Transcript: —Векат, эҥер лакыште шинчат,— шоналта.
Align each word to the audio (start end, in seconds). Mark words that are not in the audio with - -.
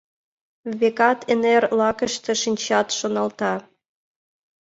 —Векат, 0.79 1.19
эҥер 1.33 1.63
лакыште 1.79 2.31
шинчат,— 2.41 2.87
шоналта. 2.97 3.53